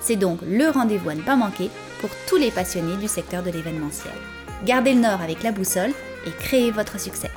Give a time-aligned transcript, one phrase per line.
[0.00, 3.50] C'est donc le rendez-vous à ne pas manquer pour tous les passionnés du secteur de
[3.50, 4.14] l'événementiel.
[4.64, 5.92] Gardez le nord avec la boussole
[6.26, 7.30] et créez votre succès.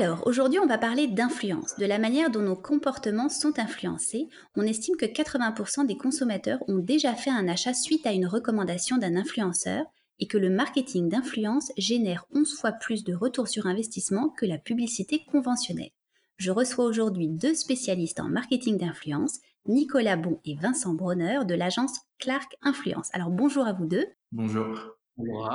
[0.00, 4.28] Alors, aujourd'hui, on va parler d'influence, de la manière dont nos comportements sont influencés.
[4.54, 8.96] On estime que 80% des consommateurs ont déjà fait un achat suite à une recommandation
[8.96, 9.86] d'un influenceur
[10.18, 14.58] et que le marketing d'influence génère 11 fois plus de retours sur investissement que la
[14.58, 15.90] publicité conventionnelle.
[16.36, 21.98] Je reçois aujourd'hui deux spécialistes en marketing d'influence, Nicolas Bon et Vincent Bronner de l'agence
[22.18, 23.10] Clark Influence.
[23.12, 24.06] Alors bonjour à vous deux.
[24.32, 24.78] Bonjour.
[25.16, 25.50] Bonjour.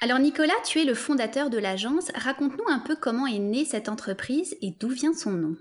[0.00, 2.10] Alors Nicolas, tu es le fondateur de l'agence.
[2.14, 5.56] Raconte-nous un peu comment est née cette entreprise et d'où vient son nom.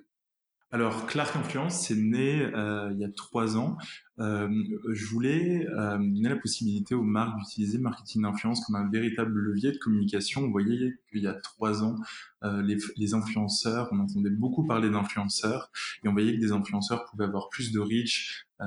[0.71, 3.75] Alors Clark Influence, c'est né euh, il y a trois ans
[4.19, 9.71] je voulais euh, donner la possibilité aux marques d'utiliser marketing d'influence comme un véritable levier
[9.71, 10.41] de communication.
[10.41, 11.95] Vous voyez qu'il y a trois ans,
[12.43, 15.71] euh, les, les, influenceurs, on entendait beaucoup parler d'influenceurs,
[16.03, 18.65] et on voyait que des influenceurs pouvaient avoir plus de reach euh,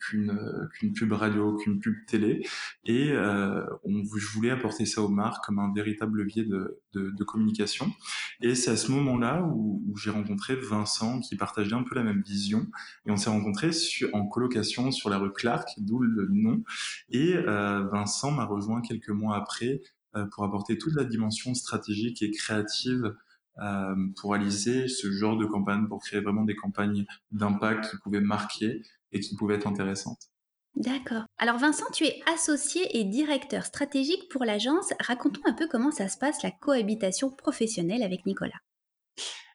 [0.00, 2.46] qu'une qu'une pub radio, qu'une pub télé,
[2.84, 7.10] et euh, on, je voulais apporter ça aux marques comme un véritable levier de, de,
[7.10, 7.92] de communication.
[8.40, 12.02] Et c'est à ce moment-là où, où j'ai rencontré Vincent qui partageait un peu la
[12.02, 12.66] même vision,
[13.06, 13.70] et on s'est rencontrés
[14.12, 16.62] en colocation sur la rue Clark, d'où le nom.
[17.10, 19.82] Et euh, Vincent m'a rejoint quelques mois après
[20.16, 23.14] euh, pour apporter toute la dimension stratégique et créative
[23.58, 28.20] euh, pour réaliser ce genre de campagne, pour créer vraiment des campagnes d'impact qui pouvaient
[28.20, 28.82] marquer
[29.12, 30.30] et qui pouvaient être intéressantes.
[30.74, 31.24] D'accord.
[31.38, 34.92] Alors Vincent, tu es associé et directeur stratégique pour l'agence.
[35.00, 38.60] Raconte-nous un peu comment ça se passe la cohabitation professionnelle avec Nicolas.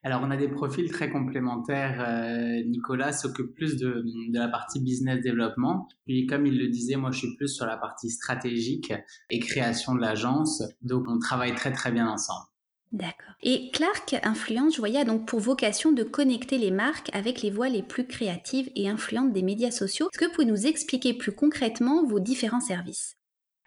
[0.04, 2.04] Alors, on a des profils très complémentaires.
[2.08, 5.88] Euh, Nicolas s'occupe plus de, la partie business développement.
[6.06, 8.92] Puis, comme il le disait, moi, je suis plus sur la partie stratégique
[9.30, 10.64] et création de l'agence.
[10.82, 12.48] Donc, on travaille très, très bien ensemble.
[12.92, 13.36] D'accord.
[13.42, 17.70] Et Clark Influence, je voyais, donc pour vocation de connecter les marques avec les voix
[17.70, 20.10] les plus créatives et influentes des médias sociaux.
[20.12, 23.16] Est-ce que vous pouvez nous expliquer plus concrètement vos différents services?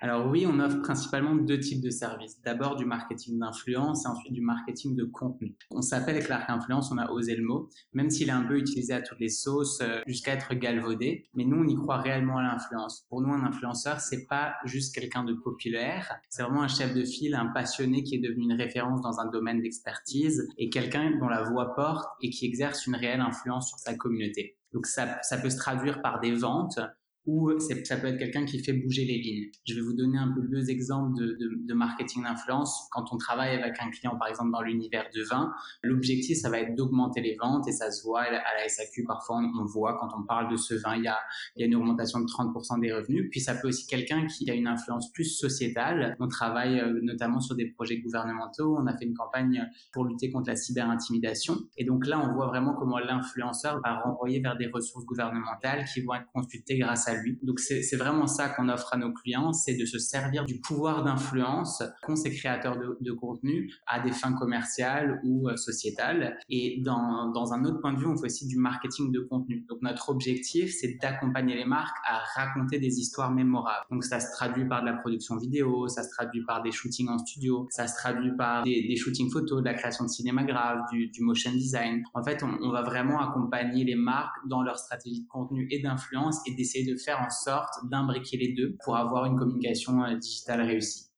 [0.01, 2.41] Alors oui, on offre principalement deux types de services.
[2.43, 5.55] D'abord du marketing d'influence et ensuite du marketing de contenu.
[5.71, 8.93] On s'appelle Clark Influence, on a osé le mot, même s'il est un peu utilisé
[8.93, 11.27] à toutes les sauces euh, jusqu'à être galvaudé.
[11.35, 13.07] Mais nous, on y croit réellement à l'influence.
[13.09, 17.05] Pour nous, un influenceur, c'est pas juste quelqu'un de populaire, c'est vraiment un chef de
[17.05, 21.29] file, un passionné qui est devenu une référence dans un domaine d'expertise et quelqu'un dont
[21.29, 24.59] la voix porte et qui exerce une réelle influence sur sa communauté.
[24.73, 26.81] Donc ça, ça peut se traduire par des ventes,
[27.27, 29.51] ou ça peut être quelqu'un qui fait bouger les lignes.
[29.67, 32.89] Je vais vous donner un peu deux exemples de, de, de marketing d'influence.
[32.91, 35.53] Quand on travaille avec un client, par exemple dans l'univers du vin,
[35.83, 39.05] l'objectif, ça va être d'augmenter les ventes et ça se voit à la SAQ.
[39.05, 41.19] Parfois, on, voit quand on parle de ce vin, il y a,
[41.57, 43.29] il y a une augmentation de 30% des revenus.
[43.31, 46.17] Puis ça peut aussi quelqu'un qui a une influence plus sociétale.
[46.21, 48.77] On travaille euh, notamment sur des projets gouvernementaux.
[48.79, 51.57] On a fait une campagne pour lutter contre la cyberintimidation.
[51.77, 56.01] Et donc là, on voit vraiment comment l'influenceur va renvoyer vers des ressources gouvernementales qui
[56.03, 59.75] vont être consultées grâce à Donc c'est vraiment ça qu'on offre à nos clients, c'est
[59.75, 65.21] de se servir du pouvoir d'influence qu'ont ces créateurs de, contenu à des fins commerciales
[65.25, 66.37] ou euh, sociétales.
[66.49, 69.65] Et dans, dans un autre point de vue, on fait aussi du marketing de contenu.
[69.69, 73.87] Donc notre objectif, c'est d'accompagner les marques à raconter des histoires mémorables.
[73.91, 77.09] Donc ça se traduit par de la production vidéo, ça se traduit par des shootings
[77.09, 80.43] en studio, ça se traduit par des, des shootings photos, de la création de cinéma
[80.43, 82.03] grave, du, du motion design.
[82.15, 85.81] En fait, on, on va vraiment accompagner les marques dans leur stratégie de contenu et
[85.81, 90.15] d'influence et d'essayer de faire en sorte d'imbriquer les deux pour avoir une communication euh,
[90.17, 91.11] digitale réussie.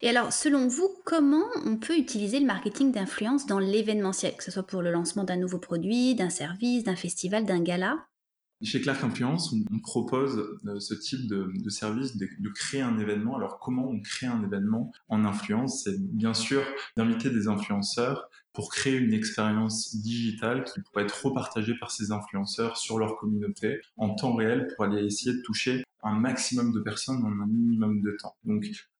[0.00, 4.52] Et alors, selon vous, comment on peut utiliser le marketing d'influence dans l'événementiel, que ce
[4.52, 7.96] soit pour le lancement d'un nouveau produit, d'un service, d'un festival, d'un gala?
[8.66, 13.36] Chez Clark Influence, on, propose euh, ce type de, service de, créer un événement.
[13.36, 15.84] Alors, comment on crée un événement en influence?
[15.84, 16.62] C'est bien sûr
[16.96, 22.76] d'inviter des influenceurs pour créer une expérience digitale qui pourrait être repartagée par ces influenceurs
[22.76, 27.24] sur leur communauté en temps réel pour aller essayer de toucher un maximum de personnes
[27.24, 28.34] en un minimum de temps.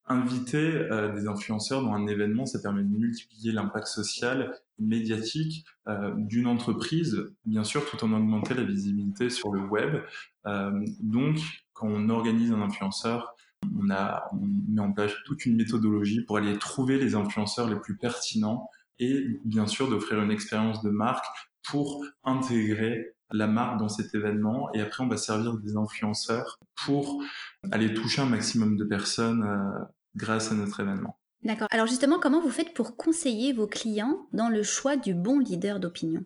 [0.08, 6.12] Inviter euh, des influenceurs dans un événement, ça permet de multiplier l'impact social, médiatique euh,
[6.16, 10.02] d'une entreprise, bien sûr, tout en augmentant la visibilité sur le web.
[10.46, 11.38] Euh, donc,
[11.72, 13.34] quand on organise un influenceur,
[13.76, 17.78] on, a, on met en place toute une méthodologie pour aller trouver les influenceurs les
[17.78, 18.70] plus pertinents
[19.00, 21.26] et bien sûr d'offrir une expérience de marque
[21.68, 27.22] pour intégrer la marque dans cet événement et après on va servir des influenceurs pour
[27.70, 29.84] aller toucher un maximum de personnes euh,
[30.16, 31.18] grâce à notre événement.
[31.42, 31.68] D'accord.
[31.70, 35.78] Alors justement, comment vous faites pour conseiller vos clients dans le choix du bon leader
[35.78, 36.24] d'opinion?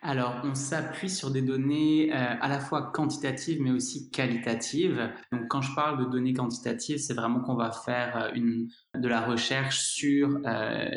[0.00, 5.10] Alors, on s'appuie sur des données euh, à la fois quantitatives mais aussi qualitatives.
[5.32, 9.08] Donc, quand je parle de données quantitatives, c'est vraiment qu'on va faire euh, une, de
[9.08, 10.88] la recherche sur euh,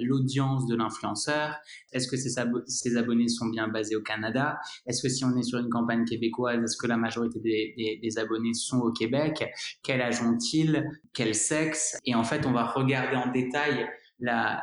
[0.00, 1.56] l'audience de l'influenceur.
[1.92, 4.58] Est-ce que ses, abonnés sont bien basés au Canada?
[4.86, 8.18] Est-ce que si on est sur une campagne québécoise, est-ce que la majorité des, des
[8.18, 9.48] abonnés sont au Québec?
[9.84, 10.84] Quel âge ont-ils?
[11.12, 11.96] Quel sexe?
[12.04, 13.88] Et en fait, on va regarder en détail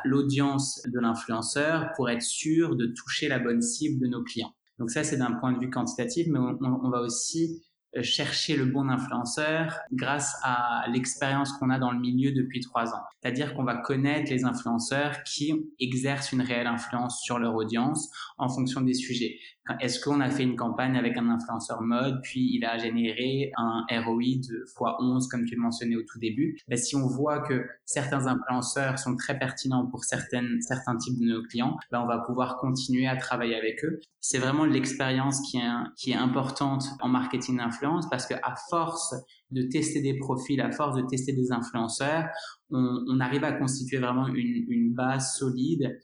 [0.04, 4.54] l'audience de l'influenceur pour être sûr de toucher la bonne cible de nos clients.
[4.78, 7.62] Donc ça, c'est d'un point de vue quantitatif, mais on, va aussi
[7.96, 12.94] euh, chercher le bon influenceur grâce à l'expérience qu'on a dans le milieu depuis trois
[12.94, 13.02] ans.
[13.20, 18.08] C'est-à-dire qu'on va connaître les influenceurs qui exercent une réelle influence sur leur audience
[18.38, 19.38] en fonction des sujets.
[19.80, 23.84] Est-ce qu'on a fait une campagne avec un influenceur mode, puis il a généré un
[24.02, 26.58] ROI de x11, comme tu le mentionnais au tout début?
[26.68, 31.26] Ben, Si on voit que certains influenceurs sont très pertinents pour certaines, certains types de
[31.26, 34.00] nos clients, ben, on va pouvoir continuer à travailler avec eux.
[34.20, 39.14] C'est vraiment l'expérience qui est, importante en marketing d'influence parce qu'à force
[39.50, 42.28] de tester des profils, à force de tester des influenceurs,
[42.70, 45.98] on, arrive à constituer vraiment une, base solide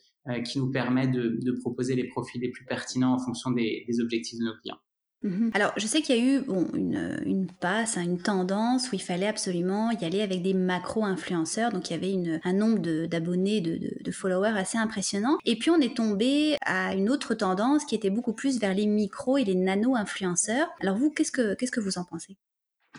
[0.44, 4.00] qui nous permet de, de, proposer les profils les plus pertinents en fonction des, des
[4.00, 4.78] objectifs de nos clients.
[5.22, 5.50] Mhm.
[5.54, 8.94] Alors, je sais qu'il y a eu bon, une, une passe, hein, une tendance où
[8.94, 11.72] il fallait absolument y aller avec des macro-influenceurs.
[11.72, 15.38] Donc, il y avait une, un nombre d'abonnés, de, de, de, followers assez impressionnant.
[15.44, 18.86] Et puis, on est tombé à une autre tendance qui était beaucoup plus vers les
[18.86, 20.68] micro et les nano-influenceurs.
[20.80, 22.36] Alors, vous, qu'est-ce que, qu'est-ce que vous en pensez?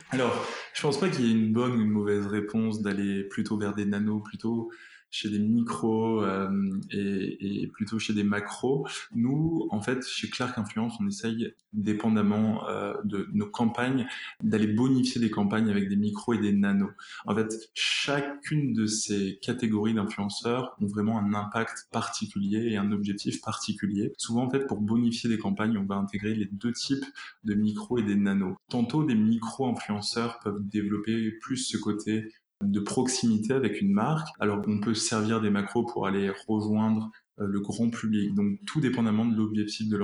[0.10, 3.58] Alors, je pense pas qu'il y ait une bonne ou une mauvaise réponse d'aller plutôt
[3.58, 4.72] vers des nanos, plutôt
[5.10, 6.50] chez des micros euh,
[6.92, 8.88] et, plutôt chez des macros.
[9.16, 14.08] Nous, en fait, chez Clark Influence, on essaye, dépendamment euh, de nos campagnes,
[14.44, 16.92] d'aller bonifier des campagnes avec des micros et des nanos.
[17.26, 23.42] En fait, chacune de ces catégories d'influenceurs ont vraiment un impact particulier et un objectif
[23.42, 24.14] particulier.
[24.18, 27.06] Souvent, en fait, pour bonifier des campagnes, on va intégrer les deux types
[27.44, 28.56] de micros et des nanos.
[28.70, 32.32] Tantôt, des micro-influenceurs peuvent développer plus ce côté
[32.64, 34.28] de proximité avec une marque.
[34.40, 38.34] Alors on peut servir des macros pour aller rejoindre euh, le grand public.
[38.34, 40.00] Donc tout dépendamment de l'objectif de,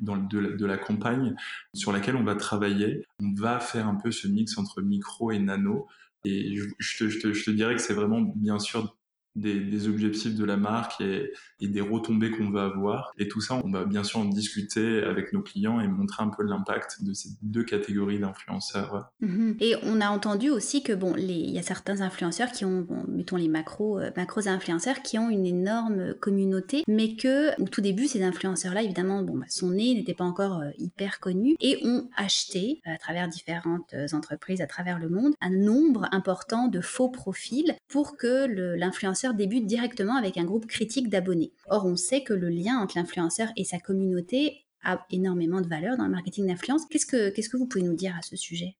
[0.00, 1.34] de, la, campagne
[1.74, 5.38] sur laquelle on va travailler, on va faire un peu ce mix entre micro et
[5.38, 5.86] nano.
[6.24, 8.96] Et je, te, dirais que c'est vraiment bien sûr
[9.36, 13.12] des, objectifs de la marque et, des retombées qu'on va avoir.
[13.18, 16.28] Et tout ça, on va bien sûr en discuter avec nos clients et montrer un
[16.28, 19.10] peu l'impact de ces deux catégories d'influenceurs.
[19.20, 19.56] Mhm.
[19.60, 23.36] Et on a entendu aussi que bon, il y a certains influenceurs qui ont, mettons
[23.36, 28.06] les macros, euh, macros influenceurs qui ont une énorme communauté, mais que au tout début,
[28.06, 32.08] ces influenceurs-là, évidemment, bon, bah, son nez n'était pas encore euh, hyper connu et ont
[32.16, 37.08] acheté à travers différentes euh, entreprises à travers le monde un nombre important de faux
[37.08, 38.46] profils pour que
[38.76, 41.52] l'influenceur débute directement avec un groupe critique d'abonnés.
[41.68, 45.96] Or, on sait que le lien entre l'influenceur et sa communauté a énormément de valeur
[45.96, 46.82] dans le marketing d'influence.
[46.88, 48.76] Qu'est-ce que, qu'est-ce que vous pouvez nous dire à ce sujet?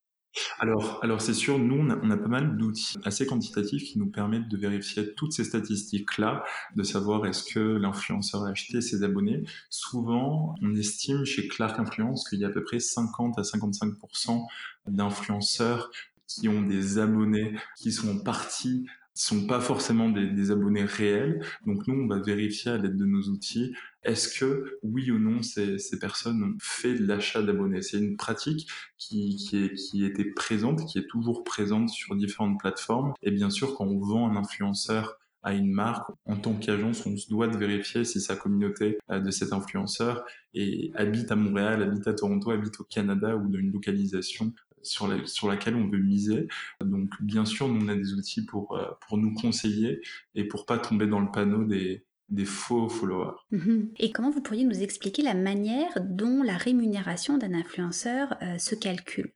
[0.58, 4.48] Alors, alors c'est sûr, nous, on a pas mal d'outils assez quantitatifs qui nous permettent
[4.48, 6.44] de vérifier toutes ces statistiques-là,
[6.76, 9.42] de savoir est-ce que l'influenceur a acheté ses abonnés.
[9.70, 14.46] Souvent, on estime chez Clark Influence qu'il y a à peu près 50 à 55%
[14.86, 15.90] d'influenceurs
[16.26, 18.86] qui ont des abonnés qui sont partis
[19.18, 21.44] sont pas forcément des, abonnés réels.
[21.66, 25.42] Donc nous, on va vérifier à l'aide de nos outils, est-ce que oui ou non
[25.42, 27.82] ces, ces personnes ont fait de l'achat d'abonnés.
[27.82, 32.60] C'est une pratique qui, qui, est, qui était présente, qui est toujours présente sur différentes
[32.60, 33.12] plateformes.
[33.22, 37.16] Et bien sûr, quand on vend un influenceur à une marque, en tant qu'agence, on
[37.16, 41.82] se doit de vérifier si sa communauté euh, de cet influenceur et habite à Montréal,
[41.82, 45.98] habite à Toronto, habite au Canada ou dans une localisation sur, sur laquelle on veut
[45.98, 46.48] miser.
[46.84, 50.00] Donc bien sûr, nous on a des outils pour, euh, pour nous conseiller
[50.34, 53.36] et pour pas tomber dans le panneau des, des faux followers.
[53.50, 53.90] Mhm.
[53.98, 58.74] Et comment vous pourriez nous expliquer la manière dont la rémunération d'un influenceur euh, se
[58.74, 59.32] calcule?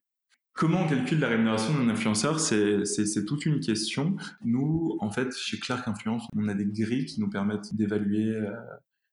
[0.54, 2.38] Comment on calcule la rémunération d'un influenceur?
[2.38, 4.16] C'est toute une question.
[4.44, 8.52] Nous, en fait, chez Clark Influence, on a des grilles qui nous permettent d'évaluer euh,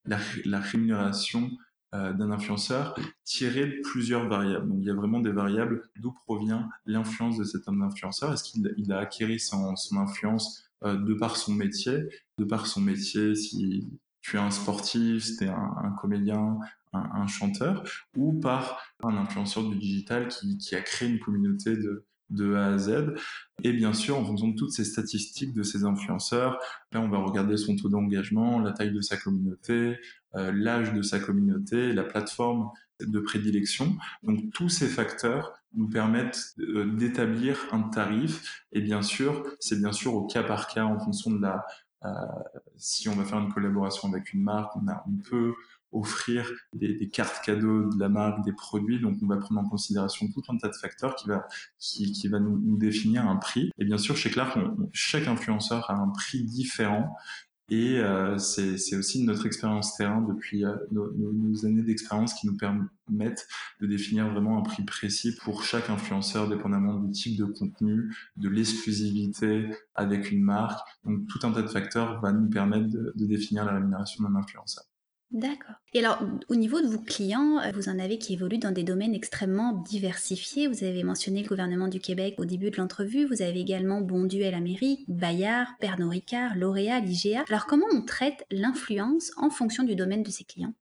[0.04, 1.50] la, la, rémunération
[1.94, 4.68] d'un influenceur tiré de plusieurs variables.
[4.70, 8.32] Donc il y a vraiment des variables d'où provient l'influence de cet influenceur.
[8.32, 11.98] Est-ce qu'il a acquis son, influence euh, de par son métier,
[12.38, 13.90] de par son métier si
[14.22, 16.60] tu es un sportif, si un, comédien,
[16.94, 17.84] un, un, chanteur,
[18.16, 22.68] ou par un influenceur du digital qui, qui a créé une communauté de, de A
[22.68, 23.14] à Z.
[23.64, 26.60] Et bien sûr, en fonction de toutes ces statistiques de ces influenceurs,
[26.92, 29.98] là, on va regarder son taux d'engagement, la taille de sa communauté,
[30.36, 32.70] euh, l'âge de sa communauté, la plateforme
[33.02, 33.98] de prédilection.
[34.24, 38.66] Donc, tous ces facteurs nous permettent euh, d'établir un tarif.
[38.72, 41.66] Et bien sûr, c'est bien sûr au cas par cas en fonction de la,
[42.06, 42.10] euh,
[42.78, 45.54] si on va faire une collaboration avec une marque, on, a, on peut
[45.92, 49.00] offrir des, des, cartes cadeaux de la marque, des produits.
[49.00, 51.48] Donc, on va prendre en considération tout un tas de facteurs qui va,
[51.80, 53.72] qui, qui va nous, nous définir un prix.
[53.78, 57.16] Et bien sûr, chez Clark, on, chaque influenceur a un prix différent.
[57.72, 62.48] Et euh, c'est aussi notre expérience terrain depuis euh, nos, nos, nos, années d'expérience qui
[62.48, 63.48] nous permettent
[63.80, 68.50] de définir vraiment un prix précis pour chaque influenceur, dépendamment du type de contenu, de
[68.50, 70.88] l'exclusivité avec une marque.
[71.06, 74.36] Donc tout un tas de facteurs va nous permettre de, de définir la rémunération d'un
[74.36, 74.86] influenceur.
[75.32, 75.76] D'accord.
[75.94, 78.84] Et alors, au niveau de vos clients, euh, vous en avez qui évoluent dans des
[78.84, 80.68] domaines extrêmement diversifiés.
[80.68, 83.26] Vous avez mentionné le gouvernement du Québec au début de l'entrevue.
[83.26, 87.44] Vous avez également Bonduel Amérique, Bayard, Pernod Ricard, L'Oréal, IGA.
[87.48, 90.74] Alors, comment on traite l'influence en fonction du domaine de ses clients?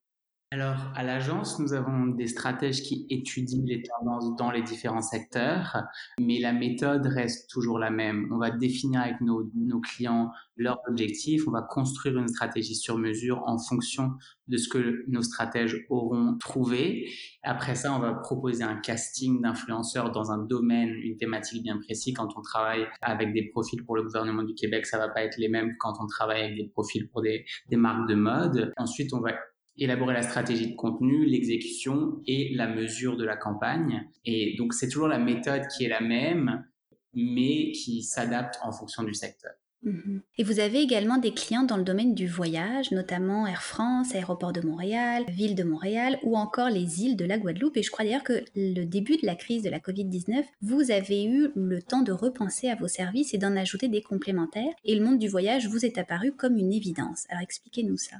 [0.50, 5.83] Alors, à l'agence, nous avons des stratèges qui étudient les tendances dans les différents secteurs,
[6.19, 8.31] mais la méthode reste toujours la même.
[8.33, 9.45] On va définir avec nos,
[9.83, 14.12] clients leurs objectifs, on va construire une stratégie sur mesure en fonction
[14.47, 17.11] de ce que nos stratèges auront trouvé.
[17.43, 22.14] Après ça, on va proposer un casting d'influenceurs dans un domaine, une thématique bien précise.
[22.17, 25.37] Quand on travaille avec des profils pour le gouvernement du Québec, ça va pas être
[25.37, 28.73] les mêmes que quand on travaille avec des profils pour des marques de mode.
[28.78, 29.33] Ensuite, on va
[29.79, 34.09] élaborer la stratégie de contenu, l'exécution et la mesure de la campagne.
[34.25, 36.65] Et donc, c'est toujours la méthode qui est la même,
[37.15, 39.53] mais qui s'adapte en fonction du secteur.
[39.83, 40.23] Mhm.
[40.37, 44.53] Et vous avez également des clients dans le domaine du voyage, notamment Air France, Aéroport
[44.53, 47.77] de Montréal, Ville de Montréal ou encore les îles de la Guadeloupe.
[47.77, 51.25] Et je crois d'ailleurs que le début de la crise de la Covid-19, vous avez
[51.25, 54.75] eu le temps de repenser à vos services et d'en ajouter des complémentaires.
[54.85, 57.25] Et le monde du voyage vous est apparu comme une évidence.
[57.29, 58.17] Alors expliquez-nous ça.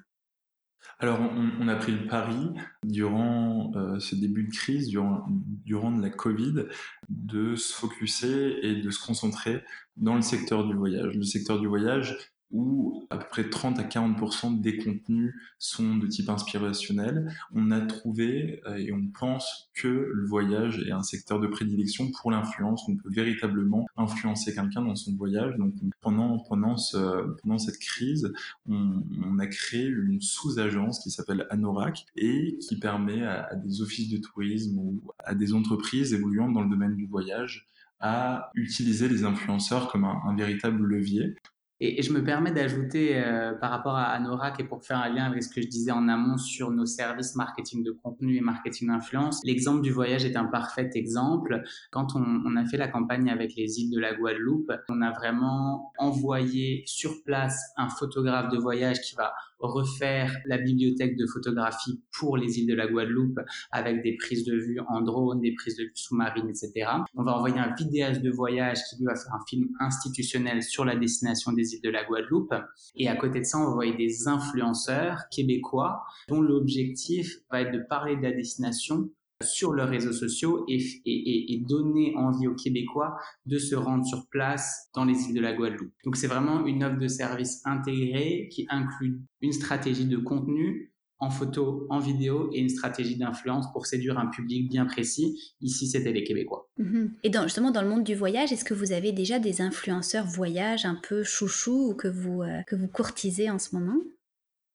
[1.01, 2.51] Alors, on, a pris le pari
[2.83, 5.25] durant euh, ce début de crise, durant,
[5.65, 6.65] durant la Covid,
[7.09, 9.63] de se focuser et de se concentrer
[9.97, 11.15] dans le secteur du voyage.
[11.15, 12.17] Le secteur du voyage,
[12.51, 17.31] où à peu près 30 à 40% des contenus sont de type inspirationnel.
[17.53, 22.11] On a trouvé euh, et on pense que le voyage est un secteur de prédilection
[22.11, 22.89] pour l'influence.
[22.89, 25.57] On peut véritablement influencer quelqu'un dans son voyage.
[25.57, 28.33] Donc pendant pendant ce, pendant cette crise,
[28.69, 34.19] on, a créé une sous-agence qui s'appelle Anorak et qui permet à, des offices de
[34.19, 37.69] tourisme ou à des entreprises évoluant dans le domaine du voyage
[38.01, 41.35] à utiliser les influenceurs comme un véritable levier
[41.81, 45.25] et, je me permets d'ajouter euh, par rapport à Anorak et pour faire un lien
[45.25, 48.89] avec ce que je disais en amont sur nos services marketing de contenu et marketing
[48.89, 51.63] d'influence, l'exemple du voyage est un parfait exemple.
[51.91, 55.93] Quand on, a fait la campagne avec les îles de la Guadeloupe, on a vraiment
[55.99, 62.37] envoyé sur place un photographe de voyage qui va refaire la bibliothèque de photographie pour
[62.37, 65.85] les îles de la Guadeloupe avec des prises de vue en drone, des prises de
[65.85, 66.91] vue sous-marines, etc.
[67.15, 70.85] On va envoyer un vidéaste de voyage qui lui va faire un film institutionnel sur
[70.85, 72.55] la destination des îles de la Guadeloupe.
[72.97, 77.73] Et à côté de ça, on va envoyer des influenceurs québécois dont l'objectif va être
[77.73, 79.11] de parler de la destination
[79.45, 83.17] sur leurs réseaux sociaux et, donner envie aux Québécois
[83.47, 85.93] de se rendre sur place dans les îles de la Guadeloupe.
[86.05, 91.31] Donc c'est vraiment une offre de service intégrée qui inclut une stratégie de contenu en
[91.31, 95.37] photo, en vidéo et une stratégie d'influence pour séduire un public bien précis.
[95.61, 96.69] Ici, c'était les Québécois.
[96.79, 97.11] Mm-hmm.
[97.25, 100.27] Et dans, justement, dans le monde du voyage, est-ce que vous avez déjà des influenceurs
[100.27, 103.99] voyage un peu chouchou ou que vous, euh, que vous courtisez en ce moment?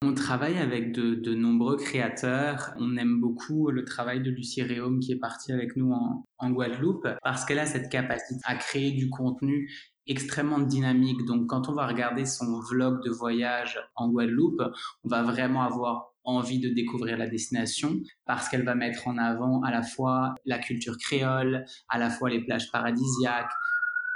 [0.04, 2.74] On travaille avec de, nombreux créateurs.
[2.78, 5.94] On aime beaucoup le travail de Lucie Réaume qui est partie avec nous
[6.38, 9.70] en Guadeloupe parce qu'elle a cette capacité à créer du contenu
[10.08, 11.24] extrêmement dynamique.
[11.26, 14.62] Donc quand on va regarder son vlog de voyage en Guadeloupe,
[15.04, 17.96] on va vraiment avoir envie de découvrir la destination
[18.26, 22.30] parce qu'elle va mettre en avant à la fois la culture créole, à la fois
[22.30, 23.52] les plages paradisiaques,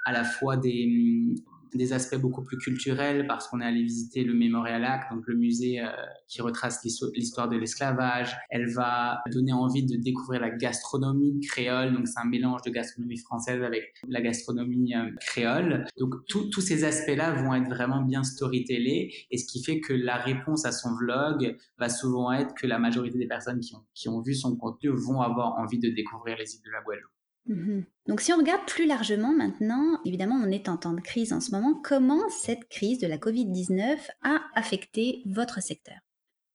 [0.06, 1.34] à la fois des,
[1.74, 5.36] des aspects beaucoup plus culturels parce qu'on est allé visiter le Memorial Act, donc le
[5.36, 5.90] musée euh,
[6.28, 8.36] qui retrace l'histoire de l'esclavage.
[8.50, 13.18] Elle va donner envie de découvrir la gastronomie créole, donc c'est un mélange de gastronomie
[13.18, 15.86] française avec la gastronomie euh, créole.
[16.00, 20.18] Donc tous ces aspects-là vont être vraiment bien storytellés et ce qui fait que la
[20.18, 24.10] réponse à son vlog va souvent être que la majorité des personnes qui ont, qui
[24.10, 27.17] ont vu son contenu vont avoir envie de découvrir les îles de la Guadeloupe.
[27.48, 31.34] Mmh Donc si on regarde plus largement maintenant, évidemment on est en temps de crise
[31.34, 35.98] en ce moment, comment cette crise de la Covid-19 a affecté votre secteur?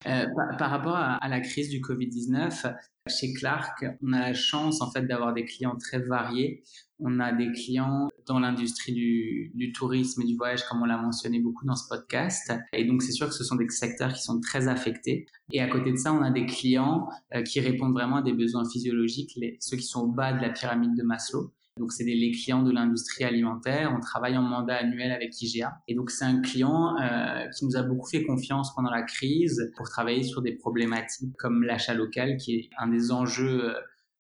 [0.07, 0.27] Euh,
[0.59, 2.75] par, rapport à, la crise du Covid-19,
[3.09, 6.63] chez Clark, on a la chance en fait d'avoir des clients très variés.
[6.99, 11.41] On a des clients dans l'industrie du, tourisme et du voyage, comme on l'a mentionné
[11.41, 12.53] beaucoup dans ce podcast.
[12.73, 15.27] Et donc, c'est sûr que ce sont des secteurs qui sont très affectés.
[15.53, 18.33] Et à côté de ça, on a des clients euh, qui répondent vraiment à des
[18.33, 21.53] besoins physiologiques, ceux qui sont au bas de la pyramide de Maslow.
[21.79, 23.95] Donc, c'est les clients de l'industrie alimentaire.
[23.97, 25.73] On travaille en mandat annuel avec IGA.
[25.89, 29.73] Et donc, c'est un client euh, qui nous a beaucoup fait confiance pendant la crise
[29.77, 33.75] pour travailler sur des problématiques comme l'achat local, qui est un des enjeux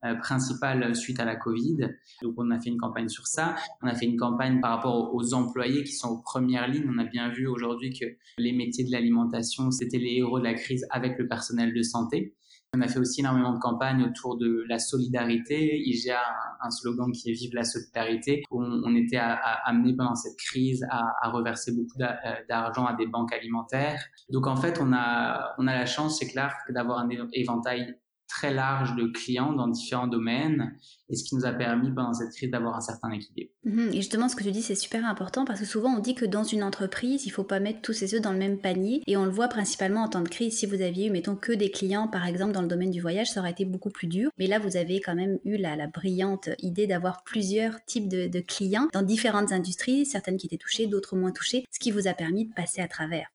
[0.05, 1.91] euh, principal suite à la Covid.
[2.23, 3.55] Donc, on a fait une campagne sur ça.
[3.83, 6.89] On a fait une campagne par rapport aux employés qui sont aux premières lignes.
[6.89, 8.07] On a bien vu aujourd'hui que
[8.39, 12.35] les métiers de l'alimentation, c'était les héros de la crise avec le personnel de santé.
[12.75, 15.79] On a fait aussi énormément de campagnes autour de la solidarité.
[15.79, 20.87] IGA a un, slogan qui est Vive la solidarité, on, était amené pendant cette crise
[20.91, 24.03] à, reverser beaucoup euh, d'argent à des banques alimentaires.
[24.31, 27.95] Donc en fait, on a, on a la chance c'est clair, d'avoir un éventail
[28.33, 30.79] très large de clients dans différents domaines
[31.11, 33.51] et ce qui nous a permis pendant cette crise d'avoir un certain équilibre.
[33.65, 33.91] Mhm.
[33.91, 36.25] Et justement, ce que tu dis, c'est super important parce que souvent on dit que
[36.25, 39.19] dans une entreprise, il faut pas mettre tous ses œufs dans le même panier et
[39.19, 40.57] on le voit principalement en temps de crise.
[40.59, 43.31] Si vous aviez eu, mettons, que des clients, par exemple, dans le domaine du voyage,
[43.31, 44.31] ça aurait été beaucoup plus dur.
[44.39, 48.41] Mais là, vous avez quand même eu la, la brillante idée d'avoir plusieurs types de
[48.41, 52.15] clients dans différentes industries, certaines qui étaient touchées, d'autres moins touchées, ce qui vous a
[52.15, 53.29] permis de passer à travers.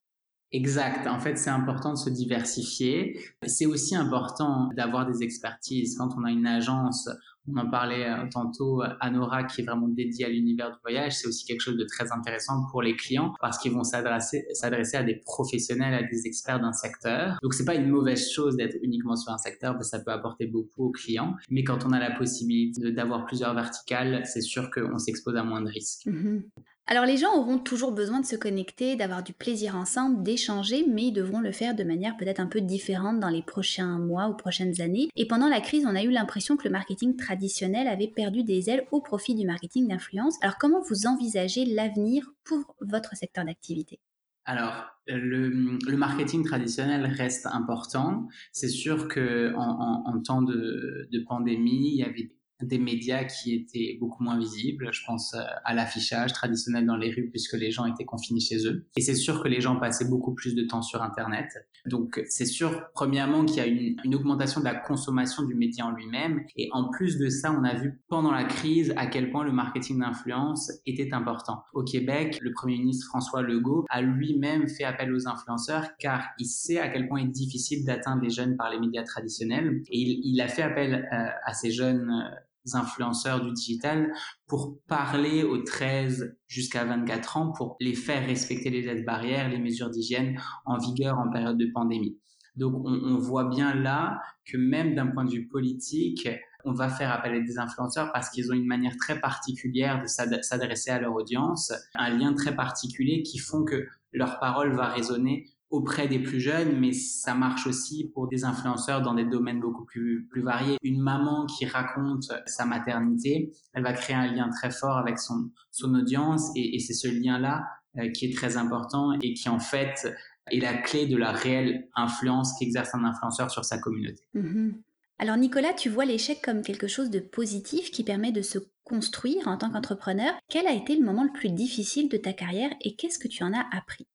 [0.50, 1.06] Exact.
[1.06, 3.20] En fait, c'est important de se diversifier.
[3.46, 5.96] C'est aussi important d'avoir des expertises.
[5.98, 7.08] Quand on a une agence,
[7.50, 11.28] on en parlait euh, tantôt, Anora qui est vraiment dédiée à l'univers du voyage, c'est
[11.28, 15.02] aussi quelque chose de très intéressant pour les clients parce qu'ils vont s'adresser, s'adresser à
[15.02, 17.38] des professionnels, à des experts d'un secteur.
[17.42, 20.12] Donc c'est pas une mauvaise chose d'être uniquement sur un secteur, parce que ça peut
[20.12, 21.34] apporter beaucoup aux clients.
[21.50, 25.62] Mais quand on a la possibilité d'avoir plusieurs verticales, c'est sûr qu'on s'expose à moins
[25.62, 26.06] de risques.
[26.06, 26.42] Mm-hmm.
[26.90, 31.08] Alors les gens auront toujours besoin de se connecter, d'avoir du plaisir ensemble, d'échanger, mais
[31.08, 34.34] ils devront le faire de manière peut-être un peu différente dans les prochains mois ou
[34.34, 35.10] prochaines années.
[35.14, 38.70] Et pendant la crise, on a eu l'impression que le marketing traditionnel avait perdu des
[38.70, 40.36] ailes au profit du marketing d'influence.
[40.40, 44.00] Alors comment vous envisagez l'avenir pour votre secteur d'activité?
[44.46, 45.50] Alors, le,
[45.94, 48.28] marketing traditionnel reste important.
[48.52, 53.96] C'est sûr que en, temps de, de, pandémie, il y avait des médias qui étaient
[54.00, 54.88] beaucoup moins visibles.
[54.92, 58.66] Je pense euh, à l'affichage traditionnel dans les rues puisque les gens étaient confinés chez
[58.66, 58.86] eux.
[58.96, 61.46] Et c'est sûr que les gens passaient beaucoup plus de temps sur Internet.
[61.86, 65.86] Donc c'est sûr, premièrement, qu'il y a une, une, augmentation de la consommation du média
[65.86, 66.44] en lui-même.
[66.56, 69.52] Et en plus de ça, on a vu pendant la crise à quel point le
[69.52, 71.62] marketing d'influence était important.
[71.72, 76.46] Au Québec, le Premier ministre François Legault a lui-même fait appel aux influenceurs car il
[76.46, 79.82] sait à quel point il est difficile d'atteindre les jeunes par les médias traditionnels.
[79.90, 82.34] Et il, il a fait appel euh, à ces jeunes euh,
[82.74, 84.12] influenceurs du digital
[84.46, 89.58] pour parler aux 13 jusqu'à 24 ans pour les faire respecter les aides barrières, les
[89.58, 92.18] mesures d'hygiène en vigueur en période de pandémie.
[92.56, 96.28] Donc on, voit bien là que même d'un point de vue politique,
[96.64, 100.06] on va faire appel à des influenceurs parce qu'ils ont une manière très particulière de
[100.06, 105.46] s'adresser à leur audience, un lien très particulier qui font que leur parole va résonner
[105.70, 109.84] auprès des plus jeunes, mais ça marche aussi pour des influenceurs dans des domaines beaucoup
[109.84, 110.78] plus, plus variés.
[110.82, 115.50] Une maman qui raconte sa maternité, elle va créer un lien très fort avec son,
[115.70, 117.64] son audience et, c'est ce lien-là
[117.98, 120.08] euh, qui est très important et qui en fait
[120.50, 124.22] est la clé de la réelle influence qu'exerce un influenceur sur sa communauté.
[124.34, 124.72] Mm-hmm.
[125.18, 129.48] Alors Nicolas, tu vois l'échec comme quelque chose de positif qui permet de se construire
[129.48, 130.32] en tant qu'entrepreneur.
[130.48, 133.42] Quel a été le moment le plus difficile de ta carrière et qu'est-ce que tu
[133.42, 134.06] en as appris?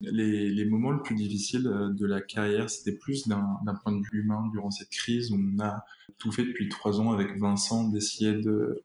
[0.00, 4.02] Les, les, moments les plus difficiles euh, de la carrière, c'était plus d'un point de
[4.10, 5.32] vue humain durant cette crise.
[5.32, 5.84] On a
[6.18, 8.84] tout fait depuis trois ans avec Vincent d'essayer de,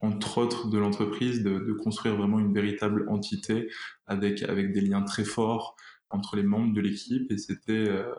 [0.00, 3.68] entre autres de l'entreprise, de, de, construire vraiment une véritable entité
[4.06, 5.76] avec, avec des liens très forts
[6.10, 7.30] entre les membres de l'équipe.
[7.30, 8.12] Et c'était euh,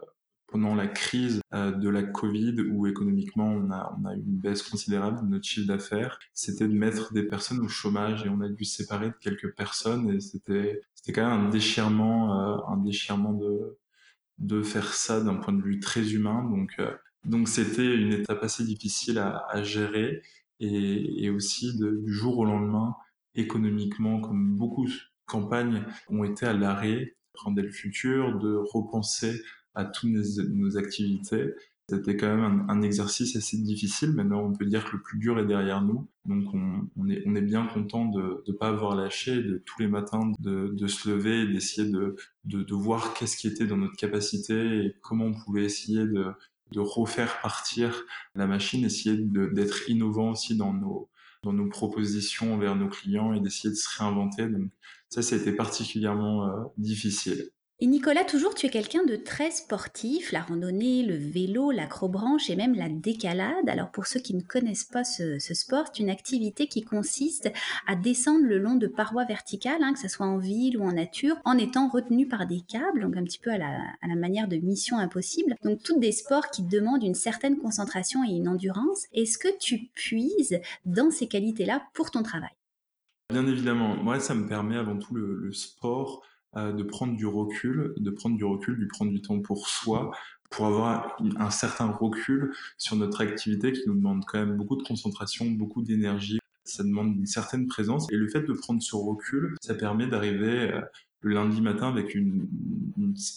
[0.48, 4.38] pendant la crise euh, de la Covid, où économiquement on a, on a eu une
[4.38, 8.42] baisse considérable de notre chiffre d'affaires, c'était de mettre des personnes au chômage et on
[8.42, 12.78] a dû séparer de quelques personnes et c'était c'était quand même un déchirement, euh, un
[12.78, 13.78] déchirement de
[14.40, 16.44] de faire ça d'un point de vue très humain.
[16.50, 16.92] Donc euh,
[17.26, 20.22] donc c'était une étape assez difficile à, à gérer
[20.60, 22.96] et, et aussi de, du jour au lendemain
[23.36, 24.94] économiquement, comme beaucoup de
[25.26, 29.42] campagnes ont été à l'arrêt, prendre le futur, de repenser
[29.78, 31.54] à toutes nos, activités.
[31.88, 34.12] C'était quand même un, exercice assez difficile.
[34.12, 36.10] Maintenant, on peut dire que le plus dur est derrière nous.
[36.26, 40.88] Donc, on, est, bien content de ne pas avoir lâché, de tous les matins de,
[40.88, 42.16] se lever et d'essayer de,
[42.74, 46.34] voir qu'est-ce qui était dans notre capacité et comment on pouvait essayer de,
[46.76, 48.04] refaire partir
[48.36, 51.10] la machine, essayer d'être innovant aussi dans nos,
[51.70, 54.48] propositions envers nos clients et d'essayer de se réinventer.
[54.48, 54.72] Donc,
[55.10, 57.52] ça, été particulièrement euh, difficile.
[57.80, 62.56] Et Nicolas, toujours, tu es quelqu'un de très sportif, la randonnée, le vélo, l'acrobranche et
[62.56, 63.70] même la décalade.
[63.70, 67.52] Alors pour ceux qui ne connaissent pas ce, sport, c'est une activité qui consiste
[67.86, 70.94] à descendre le long de parois verticales, hein, que ce soit en ville ou en
[70.94, 74.58] nature, en étant retenu par des câbles, donc un petit peu à la, manière de
[74.58, 75.56] mission impossible.
[75.64, 79.04] Donc toutes des sports qui demandent une certaine concentration et une endurance.
[79.14, 82.50] Est-ce que tu puises dans ces qualités-là pour ton travail?
[83.32, 86.24] Bien évidemment, moi ça me permet avant tout le, sport
[86.56, 90.12] de prendre du recul, de prendre du recul, de prendre du temps pour soi,
[90.50, 94.84] pour avoir un certain recul sur notre activité qui nous demande quand même beaucoup de
[94.84, 96.40] concentration, beaucoup d'énergie.
[96.64, 100.72] Ça demande une certaine présence et le fait de prendre ce recul, ça permet d'arriver
[100.72, 100.82] euh,
[101.22, 102.48] le lundi matin avec une,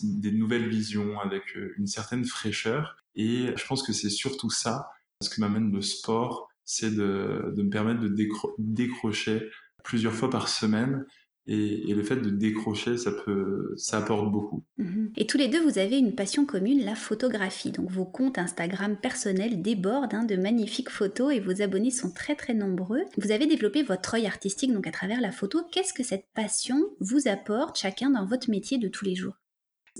[0.02, 2.96] des nouvelles visions, avec euh, une certaine fraîcheur.
[3.14, 4.90] Et je pense que c'est surtout ça,
[5.22, 8.14] ce que m'amène le sport, c'est de, de me permettre de
[8.58, 9.48] décrocher
[9.84, 11.04] plusieurs fois par semaine
[11.52, 14.62] et, le fait de décrocher, ça peut, ça apporte beaucoup.
[14.78, 15.10] Mhm.
[15.16, 17.72] Et tous les deux, vous avez une passion commune, la photographie.
[17.72, 22.36] Donc vos comptes Instagram personnels débordent hein, de magnifiques photos et vos abonnés sont très
[22.36, 23.02] très nombreux.
[23.18, 25.62] Vous avez développé votre œil artistique donc à travers la photo.
[25.72, 29.39] Qu'est-ce que cette passion vous apporte chacun dans votre métier de tous les jours?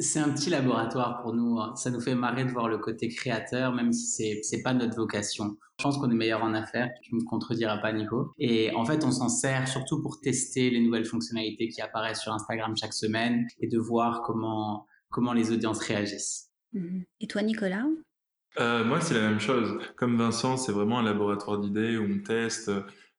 [0.01, 1.59] C'est un petit laboratoire pour nous.
[1.59, 1.75] Hein.
[1.77, 4.97] Ça nous fait marrer de voir le côté créateur, même si c'est c'est pas notre
[4.97, 5.57] vocation.
[5.79, 6.91] Je pense qu'on est meilleur en affaires.
[7.03, 8.33] Tu me contrediras pas, Nico.
[8.39, 12.33] Et en fait, on s'en sert surtout pour tester les nouvelles fonctionnalités qui apparaissent sur
[12.33, 16.51] Instagram chaque semaine et de voir comment comment les audiences réagissent.
[16.73, 17.05] Mhm.
[17.21, 17.87] Et toi, Nicolas?
[18.59, 19.79] Euh, Moi, c'est la même chose.
[19.97, 22.71] Comme Vincent, c'est vraiment un laboratoire d'idées où on teste.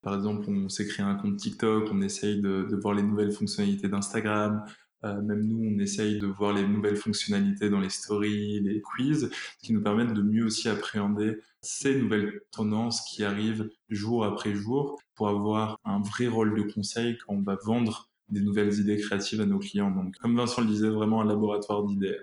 [0.02, 3.32] Par exemple, on s'est créé un compte TikTok, on essaye de, de voir les nouvelles
[3.32, 4.66] fonctionnalités d'Instagram,
[5.04, 9.30] euh, même nous, on essaye de voir les nouvelles fonctionnalités dans les stories, les quiz,
[9.62, 15.00] qui nous permettent de mieux aussi appréhender ces nouvelles tendances qui arrivent jour après jour
[15.16, 19.42] pour avoir un vrai rôle de conseil quand on va vendre des nouvelles idées créatives
[19.42, 19.92] à nos clients.
[19.92, 22.18] Donc, comme Vincent le disait, vraiment un laboratoire d'idées.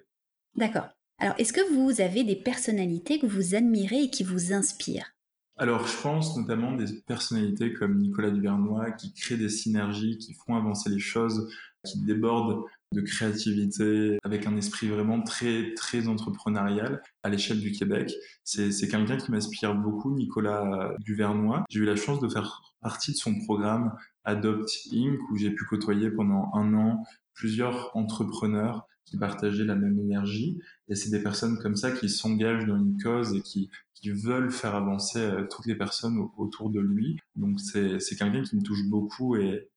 [0.57, 0.89] D'accord.
[1.19, 5.13] Alors, est-ce que vous avez des personnalités que vous admirez et qui vous inspirent?
[5.59, 10.55] Alors, je pense notamment des personnalités comme Nicolas Duvernois qui créent des synergies, qui font
[10.55, 11.51] avancer les choses,
[11.85, 18.15] qui déborde de créativité avec un esprit vraiment très très entrepreneurial à l'échelle du Québec.
[18.45, 21.65] C'est quelqu'un qui m'inspire beaucoup, Nicolas Duvernois.
[21.69, 23.93] J'ai eu la chance de faire partie de son programme
[24.25, 25.19] Adopt Inc.
[25.31, 27.03] où j'ai pu côtoyer pendant un an
[27.35, 30.61] plusieurs entrepreneurs qui partageaient la même énergie.
[30.89, 34.51] Et c'est des personnes comme ça qui s'engagent dans une cause et qui, qui veulent
[34.51, 37.17] faire avancer euh, toutes les personnes autour de lui.
[37.37, 39.69] Donc c'est quelqu'un qui me touche beaucoup et,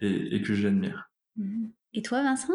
[0.00, 1.10] et, et que j'admire.
[1.36, 1.72] Mhm.
[1.94, 2.54] Et toi, Vincent?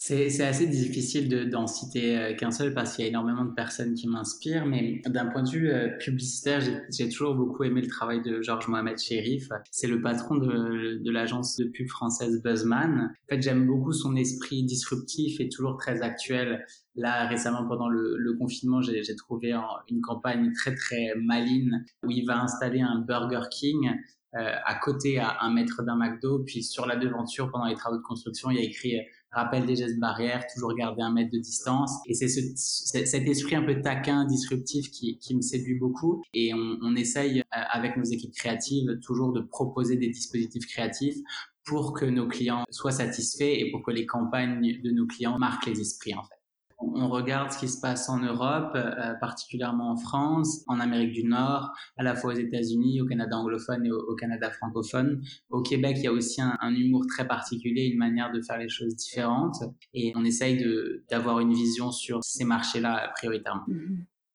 [0.00, 3.94] C'est assez difficile d'en citer euh, qu'un seul parce qu'il y a énormément de personnes
[3.94, 8.22] qui m'inspirent, mais d'un point de vue euh, publicitaire, j'ai toujours beaucoup aimé le travail
[8.22, 9.48] de Georges Mohamed Sherif.
[9.72, 13.10] C'est le patron de, de l'agence de pub française Buzzman.
[13.10, 16.64] En fait, j'aime beaucoup son esprit disruptif et toujours très actuel.
[16.98, 19.54] Là, récemment, pendant le, le confinement, j'ai trouvé
[19.88, 23.94] une campagne très très maline où il va installer un Burger King
[24.36, 27.96] euh, à côté à un mètre d'un McDo, puis sur la devanture pendant les travaux
[27.96, 31.30] de construction, il y a écrit euh, rappel des gestes barrières, toujours garder un mètre
[31.30, 31.92] de distance.
[32.06, 36.22] Et c'est ce, cet esprit un peu taquin, disruptif qui, qui me séduit beaucoup.
[36.34, 41.16] Et on, on essaye euh, avec nos équipes créatives toujours de proposer des dispositifs créatifs
[41.64, 45.66] pour que nos clients soient satisfaits et pour que les campagnes de nos clients marquent
[45.66, 46.37] les esprits en fait
[46.78, 51.24] on regarde ce qui se passe en Europe, euh, particulièrement en France, en Amérique du
[51.24, 55.22] Nord, à la fois aux États-Unis, au Canada anglophone et au, Canada francophone.
[55.50, 58.68] Au Québec, il y a aussi un, humour très particulier, une manière de faire les
[58.68, 59.56] choses différentes,
[59.94, 60.64] et on essaye
[61.10, 63.66] d'avoir une vision sur ces marchés-là prioritairement.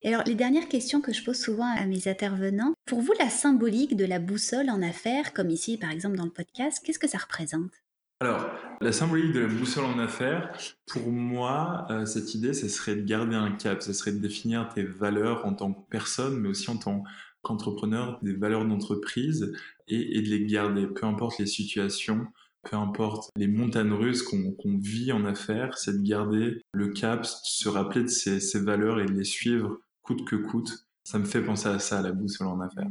[0.01, 3.29] Et alors, les dernières questions que je pose souvent à mes intervenants, pour vous, la
[3.29, 7.08] symbolique de la boussole en affaires, comme ici par exemple dans le podcast, qu'est-ce que
[7.08, 7.82] ça représente?
[8.23, 10.57] Alors, la symbolique de la boussole en affaires,
[10.88, 14.69] pour moi, euh, cette idée, ce serait de garder un cap, ce serait de définir
[14.69, 17.03] tes valeurs en tant que personne, mais aussi en tant
[17.41, 19.51] qu'entrepreneur, des valeurs d'entreprise,
[19.89, 22.25] et, de les garder, peu importe les situations,
[22.62, 27.67] peu importe les montagnes russes qu'on vit en affaires, c'est de garder le cap, se
[27.67, 30.88] rappeler de ces, ces valeurs et de les suivre coûte que coûte.
[31.03, 32.88] Ça me fait penser à ça, la boussole en affaires.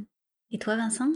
[0.51, 1.09] Et toi, Vincent?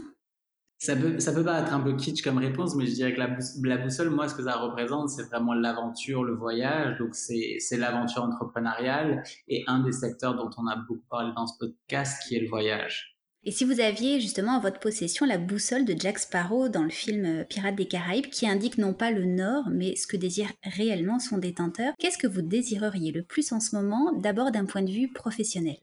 [0.79, 3.77] Ça peut, ça peut paraître un peu kitsch comme réponse, mais je dirais que la,
[3.77, 6.97] boussole, moi, ce que ça représente, c'est vraiment l'aventure, le voyage.
[6.99, 11.57] Donc, c'est, l'aventure entrepreneuriale et un des secteurs dont on a beaucoup parlé dans ce
[11.57, 13.17] podcast, qui est le voyage.
[13.43, 16.89] Et si vous aviez justement en votre possession la boussole de Jack Sparrow dans le
[16.89, 20.51] film euh, Pirates des Caraïbes, qui indique non pas le nord, mais ce que désire
[20.63, 24.81] réellement son détenteur, qu'est-ce que vous désireriez le plus en ce moment, d'abord d'un point
[24.81, 25.77] de vue professionnel?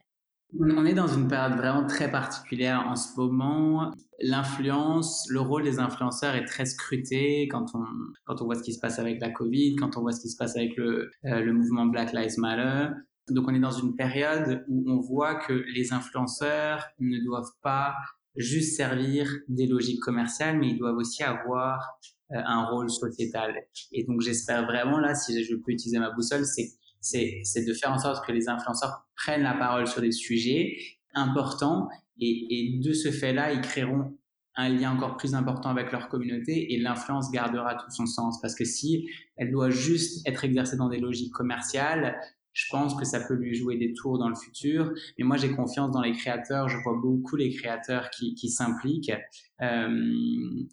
[0.60, 3.92] On est dans une période vraiment très particulière en ce moment.
[4.20, 7.84] L'influence, le rôle des influenceurs est très scruté quand on,
[8.24, 10.28] quand on voit ce qui se passe avec la Covid, quand on voit ce qui
[10.28, 12.94] se passe avec le, euh, le mouvement Black Lives Matter.
[13.30, 17.94] Donc on est dans une période où on voit que les influenceurs ne doivent pas
[18.36, 21.98] juste servir des logiques commerciales, mais ils doivent aussi avoir
[22.32, 23.54] euh, un rôle sociétal.
[23.92, 26.70] Et donc j'espère vraiment là, si je peux utiliser ma boussole, c'est
[27.04, 30.76] c'est de faire en sorte que les influenceurs prennent la parole sur des sujets
[31.14, 31.88] importants
[32.20, 34.16] et, de ce fait-là, ils créeront
[34.56, 38.54] un lien encore plus important avec leur communauté et l'influence gardera tout son sens parce
[38.54, 42.16] que si elle doit juste être exercée dans des logiques commerciales,
[42.52, 44.92] je pense que ça peut lui jouer des tours dans le futur.
[45.18, 46.68] Mais moi, j'ai confiance dans les créateurs.
[46.68, 49.12] Je vois beaucoup les créateurs qui, s'impliquent.
[49.60, 50.30] Euh,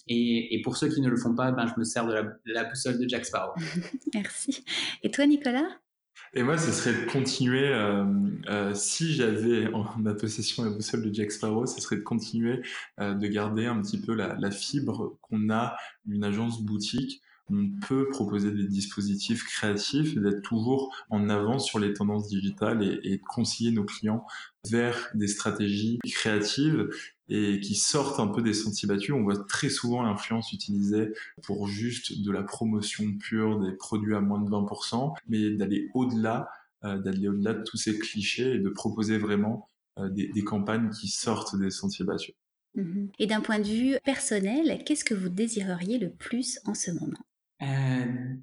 [0.08, 2.14] et, pour ceux qui ne le font pas, ben, je me sers de
[2.46, 3.54] la boussole de Jack Sparrow.
[4.14, 4.64] Merci.
[5.02, 5.68] Et toi, Nicolas?
[6.34, 8.06] Et moi, ce serait de continuer, euh,
[8.48, 12.62] euh, si j'avais en ma possession la boussole de Jack Sparrow, ce serait de continuer
[13.02, 15.76] euh, de garder un petit peu la, fibre qu'on a
[16.08, 17.22] une agence boutique.
[17.50, 22.82] On peut proposer des dispositifs créatifs et d'être toujours en avance sur les tendances digitales
[22.82, 24.26] et, et conseiller nos clients
[24.70, 26.88] vers des stratégies créatives
[27.32, 29.12] et qui sortent un peu des sentiers battus.
[29.12, 31.14] On voit très souvent l'influence utilisée
[31.44, 36.50] pour juste de la promotion pure des produits à moins de 20%, mais d'aller au-delà,
[36.84, 39.66] euh, d'aller au-delà de tous ces clichés et de proposer vraiment
[39.98, 42.36] euh, des, des, campagnes qui sortent des sentiers battus.
[42.76, 46.92] Mmh et d'un point de vue personnel, qu'est-ce que vous désireriez le plus en ce
[46.92, 47.20] moment?
[47.62, 48.36] Euh,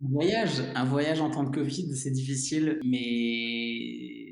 [0.00, 3.89] voyage, un voyage en temps de Covid, c'est difficile, mais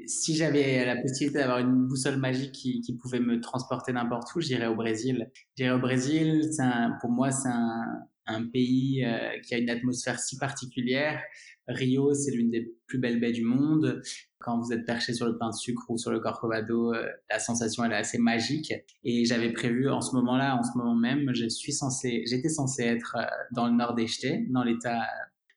[0.09, 4.41] si j'avais la possibilité d'avoir une boussole magique qui, qui pouvait me transporter n'importe où,
[4.41, 5.31] j'irais au Brésil.
[5.57, 7.85] J'irais au Brésil, un, pour moi, c'est un,
[8.27, 11.23] un, pays euh, qui a une atmosphère si particulière.
[11.69, 14.03] Rio, c'est l'une des plus belles baies du monde.
[14.39, 17.39] Quand vous êtes perché sur le pain de sucre ou sur le Corcovado, euh, la
[17.39, 18.73] sensation elle est assez magique.
[19.05, 22.85] Et j'avais prévu en ce moment-là, en ce moment même, je suis censé, j'étais censé
[22.85, 25.03] être euh, dans le nord d'Este, dans l'état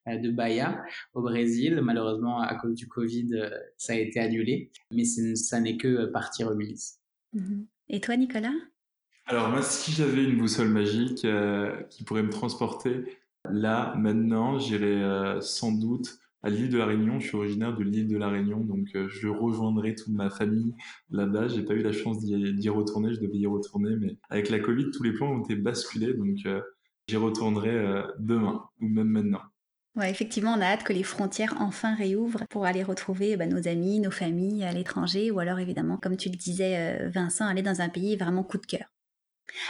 [0.08, 0.84] de Bahia,
[1.14, 1.80] au Brésil.
[1.84, 3.30] Malheureusement, à cause du Covid,
[3.78, 4.72] ça a été annulé.
[4.92, 7.00] Mais ça n'est que partie remise.
[7.36, 7.66] Mm-hmm.
[7.90, 8.54] Et toi, Nicolas?
[9.28, 11.26] Alors moi, si j'avais une boussole magique
[11.90, 13.18] qui pourrait me transporter
[13.50, 17.20] là, maintenant, j'irais sans doute à l'île de la Réunion.
[17.20, 20.74] Je suis originaire de l'île de la Réunion, donc euh, je rejoindrai toute ma famille
[21.10, 21.48] là-bas.
[21.48, 24.92] J'ai pas eu la chance d'y retourner, je devais y retourner, mais avec la Covid,
[24.92, 26.62] tous les plans ont été basculés, donc euh,
[27.08, 29.42] j'y retournerai euh, demain ou même maintenant.
[29.96, 33.68] Ouais, effectivement, on a hâte que les frontières enfin réouvrent pour aller retrouver bah, nos
[33.70, 37.80] amis, nos familles à l'étranger, ou alors évidemment, comme tu le disais, Vincent, aller dans
[37.82, 38.86] un pays vraiment coup de cœur.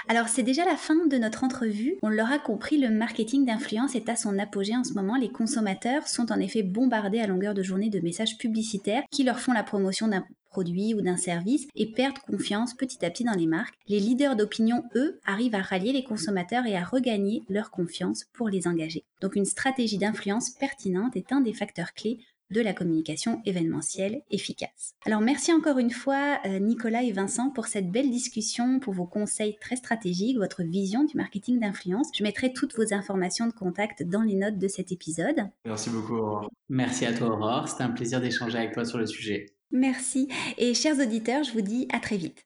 [0.08, 1.98] Alors c'est déjà la fin de notre entrevue.
[2.02, 5.16] On l'aura compris, le marketing d'influence est à son apogée en ce moment.
[5.16, 9.40] Les consommateurs sont en effet bombardés à longueur de journée de messages publicitaires qui leur
[9.40, 13.34] font la promotion d'un produit ou d'un service et perdent confiance petit à petit dans
[13.34, 13.76] les marques.
[13.88, 18.50] Les leaders d'opinion, eux, arrivent à rallier les consommateurs et à regagner leur confiance pour
[18.50, 19.04] les engager.
[19.22, 22.20] Donc une stratégie d'influence pertinente est un des facteurs clés
[22.52, 24.94] de la communication événementielle efficace.
[25.06, 29.06] Alors merci encore une fois euh, Nicolas et Vincent pour cette belle discussion, pour vos
[29.06, 32.08] conseils très stratégiques, votre vision du marketing d'influence.
[32.14, 35.48] Je mettrai toutes vos informations de contact dans les notes de cet épisode.
[35.66, 36.50] Merci beaucoup Aurore.
[36.70, 39.48] Merci à toi Aurore, c'était un plaisir d'échanger avec toi sur le sujet.
[39.72, 42.46] Merci et chers auditeurs, je vous dis à très vite.